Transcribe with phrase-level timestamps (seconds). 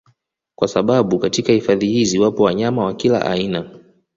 [0.55, 3.71] Kwa sababu katika hifadhi hizi wapo wanyama wa kila aina